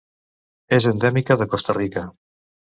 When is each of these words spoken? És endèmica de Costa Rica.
És 0.77 0.87
endèmica 0.93 1.39
de 1.43 1.49
Costa 1.53 1.79
Rica. 1.81 2.07